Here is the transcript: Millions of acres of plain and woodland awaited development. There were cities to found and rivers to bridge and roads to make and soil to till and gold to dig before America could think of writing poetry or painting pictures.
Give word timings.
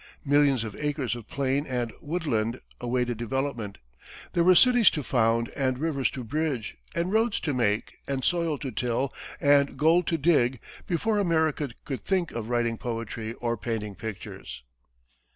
Millions 0.25 0.63
of 0.63 0.75
acres 0.77 1.15
of 1.15 1.29
plain 1.29 1.67
and 1.67 1.93
woodland 2.01 2.59
awaited 2.79 3.17
development. 3.19 3.77
There 4.33 4.43
were 4.43 4.55
cities 4.55 4.89
to 4.89 5.03
found 5.03 5.49
and 5.49 5.77
rivers 5.77 6.09
to 6.17 6.23
bridge 6.23 6.75
and 6.95 7.11
roads 7.13 7.39
to 7.41 7.53
make 7.53 7.99
and 8.07 8.23
soil 8.23 8.57
to 8.57 8.71
till 8.71 9.13
and 9.39 9.77
gold 9.77 10.07
to 10.07 10.17
dig 10.17 10.59
before 10.87 11.19
America 11.19 11.69
could 11.85 12.01
think 12.01 12.31
of 12.31 12.49
writing 12.49 12.79
poetry 12.79 13.33
or 13.33 13.55
painting 13.57 13.93
pictures. 13.93 14.63